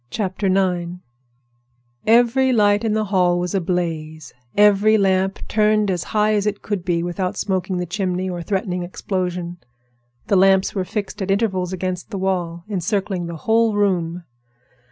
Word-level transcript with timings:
IX 0.17 0.89
Every 2.07 2.51
light 2.51 2.83
in 2.83 2.93
the 2.93 3.03
hall 3.05 3.37
was 3.39 3.53
ablaze; 3.53 4.33
every 4.57 4.97
lamp 4.97 5.47
turned 5.47 5.91
as 5.91 6.05
high 6.05 6.33
as 6.33 6.47
it 6.47 6.63
could 6.63 6.83
be 6.83 7.03
without 7.03 7.37
smoking 7.37 7.77
the 7.77 7.85
chimney 7.85 8.27
or 8.27 8.41
threatening 8.41 8.81
explosion. 8.81 9.57
The 10.25 10.37
lamps 10.37 10.73
were 10.73 10.85
fixed 10.85 11.21
at 11.21 11.29
intervals 11.29 11.71
against 11.71 12.09
the 12.09 12.17
wall, 12.17 12.63
encircling 12.67 13.27
the 13.27 13.35
whole 13.45 13.75
room. 13.75 14.23